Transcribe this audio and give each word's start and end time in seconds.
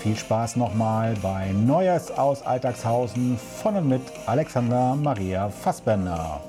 viel 0.00 0.16
Spaß 0.16 0.56
nochmal 0.56 1.14
bei 1.20 1.52
Neues 1.52 2.10
aus 2.10 2.40
Alltagshausen 2.40 3.36
von 3.36 3.76
und 3.76 3.86
mit 3.86 4.00
Alexander 4.26 4.96
Maria 4.96 5.50
Fassbender. 5.50 6.40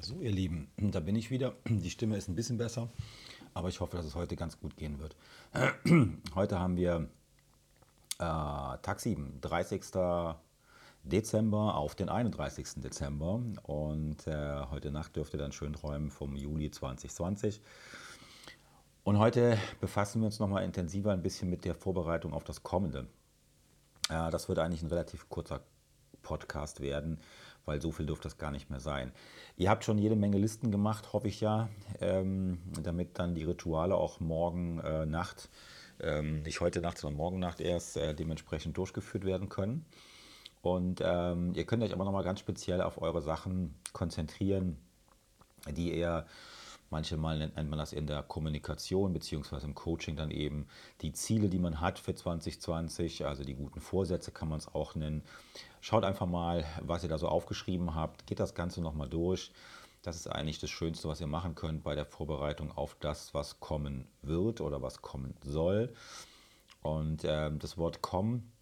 So, 0.00 0.20
ihr 0.20 0.32
Lieben, 0.32 0.68
da 0.76 1.00
bin 1.00 1.16
ich 1.16 1.30
wieder. 1.30 1.54
Die 1.64 1.90
Stimme 1.90 2.18
ist 2.18 2.28
ein 2.28 2.36
bisschen 2.36 2.58
besser, 2.58 2.90
aber 3.54 3.70
ich 3.70 3.80
hoffe, 3.80 3.96
dass 3.96 4.04
es 4.04 4.14
heute 4.14 4.36
ganz 4.36 4.60
gut 4.60 4.76
gehen 4.76 4.98
wird. 4.98 5.16
Heute 6.34 6.58
haben 6.58 6.76
wir 6.76 7.08
äh, 8.18 8.78
Tag 8.82 9.00
7, 9.00 9.40
30. 9.40 9.82
Dezember 11.06 11.76
auf 11.76 11.94
den 11.94 12.08
31. 12.08 12.82
Dezember 12.82 13.40
und 13.62 14.26
äh, 14.26 14.64
heute 14.70 14.90
Nacht 14.90 15.14
dürft 15.14 15.34
ihr 15.34 15.38
dann 15.38 15.52
schön 15.52 15.72
träumen 15.72 16.10
vom 16.10 16.34
Juli 16.34 16.70
2020. 16.70 17.62
Und 19.04 19.20
heute 19.20 19.56
befassen 19.80 20.20
wir 20.20 20.26
uns 20.26 20.40
nochmal 20.40 20.64
intensiver 20.64 21.12
ein 21.12 21.22
bisschen 21.22 21.48
mit 21.48 21.64
der 21.64 21.76
Vorbereitung 21.76 22.32
auf 22.34 22.42
das 22.42 22.64
Kommende. 22.64 23.06
Äh, 24.10 24.32
das 24.32 24.48
wird 24.48 24.58
eigentlich 24.58 24.82
ein 24.82 24.88
relativ 24.88 25.28
kurzer 25.28 25.60
Podcast 26.22 26.80
werden, 26.80 27.20
weil 27.66 27.80
so 27.80 27.92
viel 27.92 28.06
dürfte 28.06 28.24
das 28.24 28.36
gar 28.36 28.50
nicht 28.50 28.68
mehr 28.68 28.80
sein. 28.80 29.12
Ihr 29.56 29.70
habt 29.70 29.84
schon 29.84 29.98
jede 29.98 30.16
Menge 30.16 30.38
Listen 30.38 30.72
gemacht, 30.72 31.12
hoffe 31.12 31.28
ich 31.28 31.40
ja, 31.40 31.68
ähm, 32.00 32.58
damit 32.82 33.16
dann 33.20 33.36
die 33.36 33.44
Rituale 33.44 33.94
auch 33.94 34.18
morgen 34.18 34.80
äh, 34.80 35.06
Nacht, 35.06 35.50
ähm, 36.00 36.42
nicht 36.42 36.60
heute 36.60 36.80
Nacht, 36.80 36.98
sondern 36.98 37.16
morgen 37.16 37.38
Nacht 37.38 37.60
erst 37.60 37.96
äh, 37.96 38.12
dementsprechend 38.12 38.76
durchgeführt 38.76 39.24
werden 39.24 39.48
können. 39.48 39.86
Und 40.66 41.00
ähm, 41.04 41.52
ihr 41.54 41.64
könnt 41.64 41.84
euch 41.84 41.92
aber 41.92 42.04
nochmal 42.04 42.24
ganz 42.24 42.40
speziell 42.40 42.80
auf 42.80 43.00
eure 43.00 43.22
Sachen 43.22 43.74
konzentrieren, 43.92 44.76
die 45.70 45.94
eher 45.94 46.26
Manche 46.88 47.16
Mal 47.16 47.38
nennt 47.38 47.68
man 47.68 47.78
das 47.80 47.92
in 47.92 48.06
der 48.06 48.22
Kommunikation 48.22 49.12
beziehungsweise 49.12 49.66
im 49.66 49.74
Coaching 49.74 50.14
dann 50.14 50.30
eben 50.30 50.68
die 51.02 51.12
Ziele, 51.12 51.48
die 51.48 51.58
man 51.58 51.80
hat 51.80 51.98
für 51.98 52.14
2020, 52.14 53.26
also 53.26 53.42
die 53.42 53.54
guten 53.54 53.80
Vorsätze 53.80 54.30
kann 54.30 54.48
man 54.48 54.58
es 54.58 54.72
auch 54.72 54.94
nennen. 54.94 55.22
Schaut 55.80 56.04
einfach 56.04 56.26
mal, 56.26 56.64
was 56.80 57.02
ihr 57.02 57.08
da 57.08 57.18
so 57.18 57.26
aufgeschrieben 57.28 57.96
habt, 57.96 58.26
geht 58.28 58.38
das 58.38 58.54
Ganze 58.54 58.80
nochmal 58.82 59.08
durch. 59.08 59.50
Das 60.02 60.14
ist 60.14 60.28
eigentlich 60.28 60.60
das 60.60 60.70
Schönste, 60.70 61.08
was 61.08 61.20
ihr 61.20 61.26
machen 61.26 61.56
könnt 61.56 61.82
bei 61.82 61.96
der 61.96 62.06
Vorbereitung 62.06 62.70
auf 62.70 62.96
das, 63.00 63.34
was 63.34 63.58
kommen 63.58 64.06
wird 64.22 64.60
oder 64.60 64.80
was 64.80 65.02
kommen 65.02 65.34
soll. 65.42 65.92
Und 66.82 67.24
äh, 67.24 67.50
das 67.56 67.76
Wort 67.76 68.00
kommen 68.00 68.52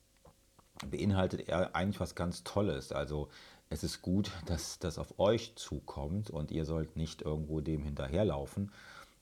beinhaltet 0.90 1.50
eigentlich 1.50 2.00
was 2.00 2.14
ganz 2.14 2.44
Tolles. 2.44 2.92
Also 2.92 3.28
es 3.70 3.82
ist 3.82 4.02
gut, 4.02 4.30
dass 4.46 4.78
das 4.78 4.98
auf 4.98 5.18
euch 5.18 5.56
zukommt 5.56 6.30
und 6.30 6.50
ihr 6.50 6.64
sollt 6.64 6.96
nicht 6.96 7.22
irgendwo 7.22 7.60
dem 7.60 7.82
hinterherlaufen, 7.82 8.70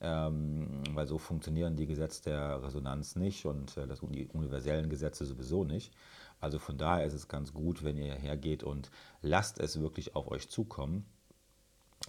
ähm, 0.01 0.83
weil 0.91 1.07
so 1.07 1.19
funktionieren 1.19 1.77
die 1.77 1.87
Gesetze 1.87 2.25
der 2.25 2.63
Resonanz 2.63 3.17
nicht 3.17 3.47
und 3.47 3.77
äh, 3.77 3.87
das, 3.87 4.01
die 4.01 4.27
universellen 4.29 4.91
Gesetze 4.91 5.25
sowieso 5.25 5.65
nicht. 5.65 5.93
Also 6.41 6.59
von 6.59 6.77
daher 6.77 7.07
ist 7.07 7.15
es 7.15 7.29
ganz 7.29 7.53
gut, 7.53 7.85
wenn 7.85 7.97
ihr 7.97 8.15
hergeht 8.15 8.65
und 8.65 8.91
lasst 9.23 9.61
es 9.61 9.81
wirklich 9.81 10.17
auf 10.17 10.29
euch 10.29 10.49
zukommen. 10.49 11.07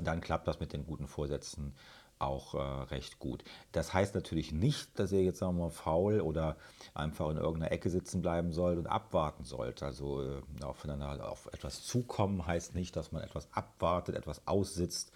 Dann 0.02 0.22
klappt 0.22 0.48
das 0.48 0.60
mit 0.60 0.74
den 0.74 0.88
guten 0.88 1.08
Vorsätzen 1.08 1.76
auch 2.20 2.54
äh, 2.54 2.58
recht 2.58 3.20
gut. 3.20 3.44
Das 3.72 3.94
heißt 3.94 4.16
natürlich 4.16 4.52
nicht, 4.52 4.98
dass 4.98 5.12
ihr 5.12 5.24
jetzt 5.24 5.40
sagen 5.40 5.70
faul 5.72 6.22
oder 6.22 6.58
einfach 6.94 7.30
in 7.30 7.38
irgendeiner 7.38 7.72
Ecke 7.72 7.90
sitzen 7.90 8.22
bleiben 8.22 8.54
sollt 8.54 8.78
und 8.78 8.88
abwarten 8.88 9.44
sollt. 9.44 9.84
Also 9.84 10.24
äh, 10.24 10.42
aufeinander 10.64 11.30
auf 11.30 11.48
etwas 11.54 11.84
zukommen 11.84 12.46
heißt 12.46 12.76
nicht, 12.76 12.96
dass 12.96 13.12
man 13.12 13.24
etwas 13.24 13.48
abwartet, 13.52 14.16
etwas 14.16 14.48
aussitzt, 14.48 15.12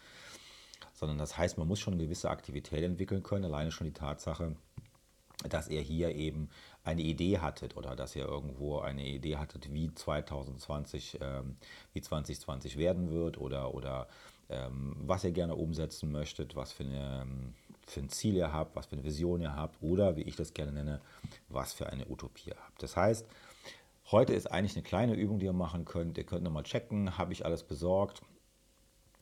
sondern 0.93 1.17
das 1.17 1.37
heißt, 1.37 1.57
man 1.57 1.67
muss 1.67 1.79
schon 1.79 1.93
eine 1.93 2.03
gewisse 2.03 2.29
Aktivität 2.29 2.83
entwickeln 2.83 3.23
können. 3.23 3.45
Alleine 3.45 3.71
schon 3.71 3.87
die 3.87 3.93
Tatsache, 3.93 4.55
dass 5.47 5.67
ihr 5.67 5.81
hier 5.81 6.15
eben 6.15 6.49
eine 6.83 7.01
Idee 7.01 7.39
hattet 7.39 7.77
oder 7.77 7.95
dass 7.95 8.15
ihr 8.15 8.25
irgendwo 8.25 8.79
eine 8.79 9.05
Idee 9.05 9.37
hattet, 9.37 9.71
wie 9.71 9.93
2020, 9.93 11.19
ähm, 11.21 11.57
wie 11.93 12.01
2020 12.01 12.77
werden 12.77 13.11
wird 13.11 13.37
oder, 13.37 13.73
oder 13.73 14.07
was 14.49 15.23
ihr 15.23 15.31
gerne 15.31 15.55
umsetzen 15.55 16.11
möchtet, 16.11 16.55
was 16.55 16.71
für, 16.71 16.83
eine, 16.83 17.21
ähm, 17.21 17.53
für 17.85 17.99
ein 17.99 18.09
Ziel 18.09 18.35
ihr 18.35 18.53
habt, 18.53 18.75
was 18.75 18.85
für 18.85 18.93
eine 18.93 19.03
Vision 19.03 19.41
ihr 19.41 19.55
habt 19.55 19.81
oder, 19.81 20.15
wie 20.15 20.21
ich 20.21 20.35
das 20.35 20.53
gerne 20.53 20.71
nenne, 20.71 21.01
was 21.49 21.73
für 21.73 21.87
eine 21.87 22.07
Utopie 22.07 22.51
ihr 22.51 22.55
habt. 22.55 22.81
Das 22.81 22.95
heißt, 22.95 23.27
heute 24.11 24.33
ist 24.33 24.47
eigentlich 24.47 24.75
eine 24.75 24.83
kleine 24.83 25.15
Übung, 25.15 25.39
die 25.39 25.45
ihr 25.45 25.53
machen 25.53 25.85
könnt. 25.85 26.17
Ihr 26.17 26.23
könnt 26.23 26.43
nochmal 26.43 26.63
checken, 26.63 27.17
habe 27.17 27.33
ich 27.33 27.45
alles 27.45 27.63
besorgt, 27.63 28.21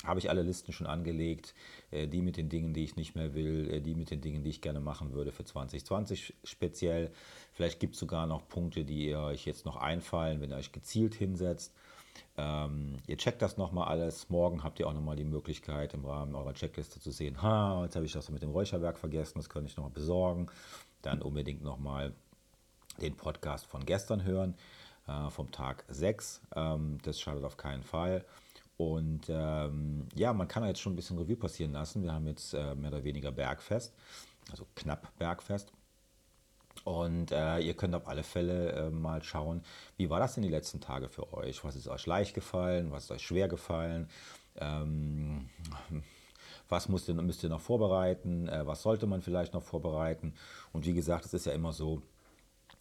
habe 0.03 0.19
ich 0.19 0.30
alle 0.30 0.44
Listen 0.44 0.72
schon 0.72 0.88
angelegt, 0.88 1.56
äh, 1.92 2.07
die 2.07 2.22
mit 2.22 2.38
den 2.38 2.50
Dingen, 2.50 2.74
die 2.74 2.84
ich 2.84 2.96
nicht 2.96 3.16
mehr 3.16 3.34
will, 3.34 3.69
äh, 3.72 3.81
die 3.81 3.96
mit 3.96 4.12
den 4.12 4.22
Dingen, 4.22 4.44
die 4.44 4.50
ich 4.52 4.62
gerne 4.62 4.80
machen 4.80 5.13
würde 5.13 5.31
für 5.31 5.44
2020 5.44 6.36
speziell. 6.44 7.12
Vielleicht 7.53 7.80
gibt 7.80 7.96
es 7.96 8.00
sogar 8.00 8.28
noch 8.28 8.47
Punkte, 8.47 8.86
die 8.86 9.16
euch 9.16 9.46
jetzt 9.46 9.66
noch 9.66 9.78
einfallen, 9.78 10.42
wenn 10.42 10.52
ihr 10.52 10.57
euch 10.57 10.72
gezielt 10.72 11.16
hinsetzt. 11.16 11.74
Ähm, 12.37 12.97
ihr 13.07 13.17
checkt 13.17 13.41
das 13.41 13.57
nochmal 13.57 13.87
alles. 13.87 14.29
Morgen 14.29 14.63
habt 14.63 14.79
ihr 14.79 14.87
auch 14.87 14.93
nochmal 14.93 15.15
die 15.15 15.23
Möglichkeit, 15.23 15.93
im 15.93 16.05
Rahmen 16.05 16.35
eurer 16.35 16.53
Checkliste 16.53 16.99
zu 16.99 17.11
sehen, 17.11 17.41
ha, 17.41 17.83
jetzt 17.83 17.95
habe 17.95 18.05
ich 18.05 18.13
das 18.13 18.29
mit 18.29 18.41
dem 18.41 18.51
Räucherwerk 18.51 18.97
vergessen, 18.97 19.39
das 19.39 19.49
könnte 19.49 19.69
ich 19.69 19.77
nochmal 19.77 19.93
besorgen. 19.93 20.47
Dann 21.01 21.21
unbedingt 21.21 21.63
nochmal 21.63 22.13
den 23.01 23.15
Podcast 23.15 23.67
von 23.67 23.85
gestern 23.85 24.23
hören, 24.23 24.55
äh, 25.07 25.29
vom 25.29 25.51
Tag 25.51 25.85
6. 25.87 26.41
Ähm, 26.55 26.97
das 27.03 27.19
schadet 27.19 27.43
auf 27.43 27.57
keinen 27.57 27.83
Fall. 27.83 28.25
Und 28.77 29.27
ähm, 29.29 30.07
ja, 30.15 30.33
man 30.33 30.47
kann 30.47 30.65
jetzt 30.65 30.81
schon 30.81 30.93
ein 30.93 30.97
bisschen 30.97 31.17
Revue 31.17 31.37
passieren 31.37 31.71
lassen. 31.71 32.03
Wir 32.03 32.13
haben 32.13 32.27
jetzt 32.27 32.53
äh, 32.53 32.75
mehr 32.75 32.91
oder 32.91 33.03
weniger 33.03 33.31
Bergfest, 33.31 33.93
also 34.51 34.65
knapp 34.75 35.17
Bergfest. 35.17 35.71
Und 36.84 37.31
äh, 37.31 37.59
ihr 37.59 37.74
könnt 37.74 37.96
auf 37.96 38.08
alle 38.08 38.24
Fälle 38.24 38.72
äh, 38.72 38.90
mal 38.90 39.24
schauen, 39.24 39.63
wie 39.97 40.09
war 40.09 40.19
das 40.19 40.38
in 40.38 40.44
die 40.44 40.50
letzten 40.50 40.81
Tage 40.81 41.09
für 41.09 41.34
euch? 41.34 41.63
Was 41.63 41.75
ist 41.75 41.88
euch 41.88 42.06
leicht 42.06 42.36
gefallen? 42.36 42.91
Was 42.91 43.06
ist 43.06 43.12
euch 43.12 43.24
schwer 43.24 43.47
gefallen? 43.47 44.09
Ähm, 44.57 45.50
was 46.69 46.89
müsst 46.89 47.07
ihr, 47.07 47.16
müsst 47.16 47.44
ihr 47.44 47.50
noch 47.50 47.62
vorbereiten? 47.62 48.48
Äh, 48.48 48.68
was 48.68 48.81
sollte 48.81 49.07
man 49.07 49.22
vielleicht 49.22 49.54
noch 49.54 49.63
vorbereiten? 49.63 50.33
Und 50.74 50.86
wie 50.86 50.94
gesagt, 50.94 51.25
es 51.25 51.33
ist 51.33 51.45
ja 51.45 51.54
immer 51.54 51.74
so, 51.74 52.01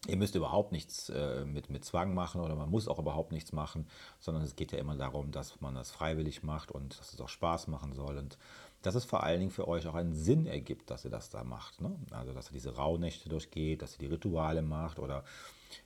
Ihr 0.07 0.17
müsst 0.17 0.35
überhaupt 0.35 0.71
nichts 0.71 1.09
äh, 1.09 1.45
mit, 1.45 1.69
mit 1.69 1.83
Zwang 1.83 2.13
machen 2.13 2.41
oder 2.41 2.55
man 2.55 2.69
muss 2.69 2.87
auch 2.87 2.99
überhaupt 2.99 3.31
nichts 3.31 3.53
machen, 3.53 3.87
sondern 4.19 4.43
es 4.43 4.55
geht 4.55 4.71
ja 4.71 4.77
immer 4.77 4.95
darum, 4.95 5.31
dass 5.31 5.59
man 5.61 5.73
das 5.73 5.89
freiwillig 5.89 6.43
macht 6.43 6.71
und 6.71 6.99
dass 6.99 7.13
es 7.13 7.21
auch 7.21 7.29
Spaß 7.29 7.67
machen 7.67 7.93
soll 7.93 8.17
und 8.17 8.37
dass 8.85 8.95
es 8.95 9.05
vor 9.05 9.23
allen 9.23 9.39
Dingen 9.39 9.51
für 9.51 9.67
euch 9.67 9.87
auch 9.87 9.95
einen 9.95 10.13
Sinn 10.13 10.45
ergibt, 10.45 10.89
dass 10.91 11.05
ihr 11.05 11.11
das 11.11 11.29
da 11.29 11.43
macht. 11.43 11.81
Ne? 11.81 11.95
Also, 12.11 12.33
dass 12.33 12.49
ihr 12.49 12.53
diese 12.53 12.75
Rauhnächte 12.75 13.29
durchgeht, 13.29 13.81
dass 13.81 13.93
ihr 13.93 13.99
die 13.99 14.13
Rituale 14.13 14.61
macht 14.61 14.99
oder 14.99 15.23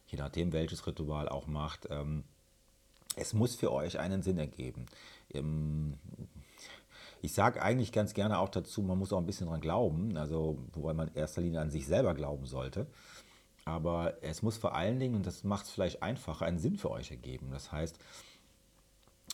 je 0.08 0.18
nachdem, 0.18 0.52
welches 0.54 0.86
Ritual 0.86 1.30
auch 1.30 1.48
macht. 1.48 1.88
Ähm, 1.90 2.24
es 3.16 3.34
muss 3.34 3.56
für 3.56 3.72
euch 3.72 4.00
einen 4.00 4.22
Sinn 4.22 4.38
ergeben. 4.38 4.86
Ähm, 5.34 5.98
ich 7.22 7.34
sage 7.34 7.62
eigentlich 7.62 7.92
ganz 7.92 8.14
gerne 8.14 8.40
auch 8.40 8.50
dazu, 8.50 8.82
man 8.82 8.98
muss 8.98 9.12
auch 9.12 9.18
ein 9.18 9.26
bisschen 9.26 9.48
dran 9.48 9.62
glauben, 9.62 10.16
also 10.18 10.58
wobei 10.74 10.94
man 10.94 11.10
in 11.10 11.16
erster 11.16 11.42
Linie 11.42 11.60
an 11.60 11.70
sich 11.70 11.86
selber 11.86 12.14
glauben 12.14 12.46
sollte. 12.46 12.88
Aber 13.66 14.24
es 14.24 14.42
muss 14.42 14.58
vor 14.58 14.74
allen 14.74 15.00
Dingen, 15.00 15.16
und 15.16 15.26
das 15.26 15.44
macht 15.44 15.66
es 15.66 15.72
vielleicht 15.72 16.02
einfacher, 16.02 16.46
einen 16.46 16.60
Sinn 16.60 16.78
für 16.78 16.90
euch 16.90 17.12
ergeben. 17.12 17.52
Das 17.52 17.72
heißt, 17.72 18.00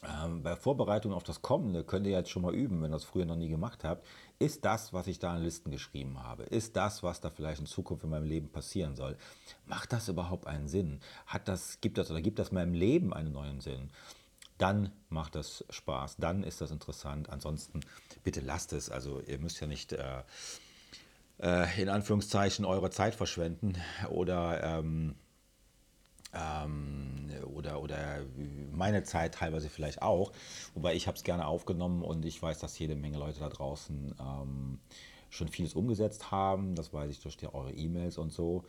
Ähm, 0.06 0.44
bei 0.44 0.56
Vorbereitung 0.56 1.13
auf 1.13 1.24
das 1.24 1.42
Kommende 1.42 1.84
könnt 1.84 2.06
ihr 2.06 2.13
jetzt 2.13 2.30
schon 2.30 2.42
mal 2.42 2.54
üben, 2.54 2.81
wenn 2.81 2.92
ihr 2.92 2.96
das 2.96 3.04
früher 3.04 3.25
noch 3.25 3.36
nie 3.36 3.50
gemacht 3.50 3.84
habt. 3.84 4.06
Ist 4.40 4.66
das, 4.66 4.94
was 4.94 5.07
ich 5.07 5.19
da 5.19 5.36
in 5.36 5.44
Listen 5.44 5.72
geschrieben 5.72 6.22
habe, 6.22 6.44
ist 6.44 6.75
das, 6.75 7.04
was 7.04 7.22
da 7.22 7.30
vielleicht 7.30 7.62
in 7.62 7.66
Zukunft 7.66 8.04
in 8.04 8.10
meinem 8.10 8.25
Leben 8.25 8.50
passieren 8.50 8.96
soll, 8.96 9.18
macht 9.66 9.94
das 9.94 10.10
überhaupt 10.10 10.48
einen 10.48 10.68
Sinn? 10.68 11.00
Hat 11.25 11.48
das, 11.48 11.80
gibt 11.81 11.98
das 11.98 12.12
oder 12.12 12.22
gibt 12.22 12.40
das 12.40 12.52
meinem 12.52 12.74
Leben 12.74 13.13
einen 13.13 13.31
neuen 13.31 13.62
Sinn? 13.62 13.90
Dann 14.57 14.92
macht 15.10 15.36
das 15.36 15.66
Spaß, 15.69 16.18
dann 16.18 16.44
ist 16.44 16.62
das 16.62 16.72
interessant. 16.72 17.30
Ansonsten 17.30 17.81
bitte 18.24 18.42
lasst 18.42 18.74
es. 18.74 18.90
Also 18.90 19.22
ihr 19.22 19.40
müsst 19.40 19.60
ja 19.60 19.68
nicht 19.68 19.92
äh, 19.92 20.24
äh, 21.40 21.81
in 21.81 21.90
Anführungszeichen 21.90 22.66
eure 22.66 22.90
Zeit 22.90 23.16
verschwenden 23.16 23.75
oder 24.10 24.63
ähm, 24.63 25.16
ähm, 26.35 27.29
oder, 27.53 27.81
oder 27.81 28.19
meine 28.71 29.03
Zeit 29.03 29.35
teilweise 29.35 29.69
vielleicht 29.69 30.01
auch. 30.01 30.31
Wobei 30.73 30.95
ich 30.95 31.07
habe 31.07 31.17
es 31.17 31.23
gerne 31.23 31.47
aufgenommen 31.47 32.03
und 32.03 32.25
ich 32.25 32.41
weiß, 32.41 32.59
dass 32.59 32.77
jede 32.77 32.95
Menge 32.95 33.17
Leute 33.17 33.39
da 33.39 33.49
draußen 33.49 34.15
ähm, 34.19 34.79
schon 35.29 35.47
vieles 35.47 35.73
umgesetzt 35.73 36.31
haben. 36.31 36.75
Das 36.75 36.93
weiß 36.93 37.11
ich 37.11 37.19
durch 37.21 37.37
die, 37.37 37.53
eure 37.53 37.71
E-Mails 37.71 38.17
und 38.17 38.31
so. 38.31 38.63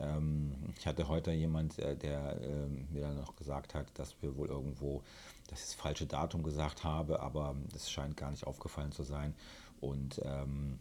Ähm, 0.00 0.52
ich 0.78 0.86
hatte 0.86 1.08
heute 1.08 1.32
jemand, 1.32 1.78
äh, 1.78 1.96
der 1.96 2.40
äh, 2.40 2.66
mir 2.92 3.02
dann 3.02 3.16
noch 3.16 3.36
gesagt 3.36 3.74
hat, 3.74 3.86
dass 3.98 4.20
wir 4.22 4.36
wohl 4.36 4.48
irgendwo 4.48 5.02
das, 5.48 5.60
das 5.60 5.74
falsche 5.74 6.06
Datum 6.06 6.42
gesagt 6.42 6.84
habe, 6.84 7.20
aber 7.20 7.56
das 7.72 7.90
scheint 7.90 8.16
gar 8.16 8.30
nicht 8.30 8.46
aufgefallen 8.46 8.92
zu 8.92 9.02
sein. 9.02 9.34
Und 9.80 10.20
ähm, 10.24 10.78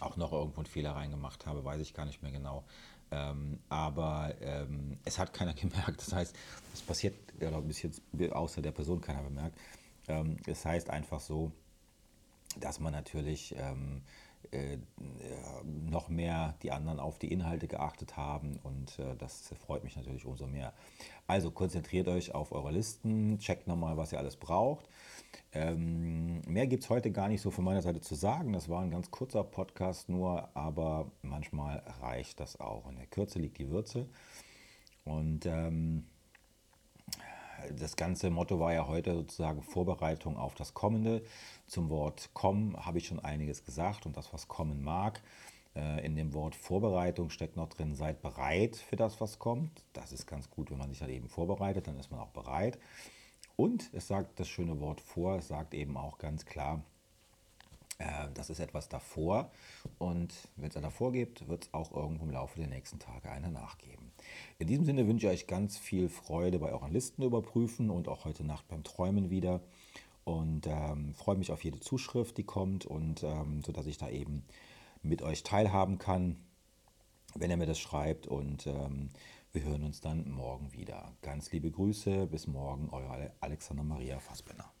auch 0.00 0.16
noch 0.16 0.32
irgendwo 0.32 0.60
einen 0.60 0.66
Fehler 0.66 0.92
reingemacht 0.92 1.46
habe, 1.46 1.64
weiß 1.64 1.80
ich 1.80 1.94
gar 1.94 2.06
nicht 2.06 2.22
mehr 2.22 2.32
genau. 2.32 2.64
Ähm, 3.12 3.58
aber 3.68 4.34
ähm, 4.40 4.98
es 5.04 5.18
hat 5.18 5.32
keiner 5.32 5.54
gemerkt. 5.54 6.00
Das 6.00 6.12
heißt, 6.12 6.34
es 6.72 6.80
passiert, 6.80 7.14
oder 7.40 7.60
bis 7.60 7.82
jetzt 7.82 8.02
außer 8.32 8.62
der 8.62 8.72
Person 8.72 9.00
keiner 9.00 9.22
bemerkt. 9.22 9.58
Ähm, 10.08 10.38
es 10.46 10.64
heißt 10.64 10.90
einfach 10.90 11.20
so, 11.20 11.52
dass 12.58 12.80
man 12.80 12.92
natürlich 12.92 13.54
ähm, 13.58 14.02
äh, 14.50 14.78
noch 15.90 16.08
mehr 16.08 16.56
die 16.62 16.72
anderen 16.72 17.00
auf 17.00 17.18
die 17.18 17.32
Inhalte 17.32 17.68
geachtet 17.68 18.16
haben 18.16 18.58
und 18.62 18.98
äh, 18.98 19.16
das 19.16 19.54
freut 19.64 19.84
mich 19.84 19.96
natürlich 19.96 20.26
umso 20.26 20.46
mehr. 20.46 20.72
Also 21.26 21.50
konzentriert 21.50 22.08
euch 22.08 22.34
auf 22.34 22.52
eure 22.52 22.72
Listen, 22.72 23.38
checkt 23.38 23.66
nochmal, 23.66 23.96
was 23.96 24.12
ihr 24.12 24.18
alles 24.18 24.36
braucht. 24.36 24.88
Ähm, 25.52 26.40
mehr 26.46 26.66
gibt 26.66 26.84
es 26.84 26.90
heute 26.90 27.10
gar 27.12 27.28
nicht 27.28 27.40
so 27.40 27.50
von 27.50 27.64
meiner 27.64 27.82
Seite 27.82 28.00
zu 28.00 28.14
sagen. 28.14 28.52
Das 28.52 28.68
war 28.68 28.82
ein 28.82 28.90
ganz 28.90 29.10
kurzer 29.10 29.44
Podcast 29.44 30.08
nur, 30.08 30.48
aber 30.54 31.10
manchmal 31.32 31.82
reicht 32.00 32.38
das 32.38 32.60
auch. 32.60 32.88
In 32.88 32.96
der 32.96 33.06
Kürze 33.06 33.38
liegt 33.40 33.58
die 33.58 33.68
Würze. 33.70 34.06
Und 35.04 35.46
ähm, 35.46 36.04
das 37.78 37.96
ganze 37.96 38.30
Motto 38.30 38.60
war 38.60 38.72
ja 38.72 38.86
heute 38.86 39.14
sozusagen 39.14 39.62
Vorbereitung 39.62 40.36
auf 40.36 40.54
das 40.54 40.74
Kommende. 40.74 41.24
Zum 41.66 41.90
Wort 41.90 42.30
kommen 42.34 42.76
habe 42.76 42.98
ich 42.98 43.06
schon 43.06 43.20
einiges 43.20 43.64
gesagt 43.64 44.06
und 44.06 44.16
das, 44.16 44.32
was 44.32 44.46
kommen 44.46 44.82
mag. 44.82 45.22
Äh, 45.74 46.04
in 46.04 46.16
dem 46.16 46.34
Wort 46.34 46.54
Vorbereitung 46.54 47.30
steckt 47.30 47.56
noch 47.56 47.68
drin, 47.68 47.94
seid 47.94 48.22
bereit 48.22 48.76
für 48.76 48.96
das, 48.96 49.20
was 49.20 49.38
kommt. 49.38 49.84
Das 49.92 50.12
ist 50.12 50.26
ganz 50.26 50.50
gut, 50.50 50.70
wenn 50.70 50.78
man 50.78 50.90
sich 50.90 50.98
dann 50.98 51.10
eben 51.10 51.28
vorbereitet, 51.28 51.86
dann 51.86 51.98
ist 51.98 52.10
man 52.10 52.20
auch 52.20 52.30
bereit. 52.30 52.78
Und 53.56 53.90
es 53.92 54.08
sagt 54.08 54.38
das 54.38 54.48
schöne 54.48 54.80
Wort 54.80 55.00
vor, 55.00 55.36
es 55.36 55.48
sagt 55.48 55.74
eben 55.74 55.96
auch 55.96 56.18
ganz 56.18 56.44
klar, 56.44 56.82
äh, 57.98 58.28
das 58.34 58.50
ist 58.50 58.60
etwas 58.60 58.88
davor. 58.88 59.50
Und 59.98 60.34
wenn 60.56 60.70
es 60.70 60.76
einen 60.76 60.84
davor 60.84 61.12
gibt, 61.12 61.48
wird 61.48 61.64
es 61.64 61.74
auch 61.74 61.92
irgendwo 61.92 62.24
im 62.24 62.30
Laufe 62.30 62.58
der 62.58 62.68
nächsten 62.68 62.98
Tage 62.98 63.30
eine 63.30 63.50
nachgeben. 63.50 64.12
In 64.58 64.66
diesem 64.66 64.84
Sinne 64.84 65.06
wünsche 65.06 65.26
ich 65.26 65.32
euch 65.32 65.46
ganz 65.46 65.78
viel 65.78 66.08
Freude 66.08 66.58
bei 66.58 66.72
euren 66.72 66.92
Listen 66.92 67.22
überprüfen 67.22 67.90
und 67.90 68.08
auch 68.08 68.24
heute 68.24 68.44
Nacht 68.44 68.68
beim 68.68 68.84
Träumen 68.84 69.30
wieder. 69.30 69.60
Und 70.24 70.66
ähm, 70.68 71.14
freue 71.14 71.36
mich 71.36 71.50
auf 71.50 71.64
jede 71.64 71.80
Zuschrift, 71.80 72.38
die 72.38 72.44
kommt 72.44 72.86
und 72.86 73.24
ähm, 73.24 73.62
sodass 73.64 73.86
ich 73.86 73.98
da 73.98 74.08
eben 74.08 74.44
mit 75.02 75.20
euch 75.22 75.42
teilhaben 75.42 75.98
kann, 75.98 76.36
wenn 77.34 77.50
ihr 77.50 77.56
mir 77.56 77.66
das 77.66 77.80
schreibt. 77.80 78.28
Und 78.28 78.66
ähm, 78.66 79.10
wir 79.52 79.64
hören 79.64 79.82
uns 79.82 80.00
dann 80.00 80.30
morgen 80.30 80.72
wieder. 80.72 81.12
Ganz 81.22 81.50
liebe 81.50 81.70
Grüße, 81.70 82.26
bis 82.28 82.46
morgen, 82.46 82.88
euer 82.90 83.32
Alexander 83.40 83.82
Maria 83.82 84.20
Fassbender. 84.20 84.72